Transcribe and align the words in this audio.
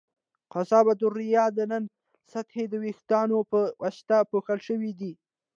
قصبة 0.53 0.99
الریې 1.07 1.45
د 1.57 1.59
ننه 1.71 1.89
سطحه 2.33 2.63
د 2.69 2.73
وېښتانو 2.83 3.37
په 3.51 3.59
واسطه 3.81 4.17
پوښل 4.31 4.59
شوې 4.67 4.91
ده. 4.99 5.11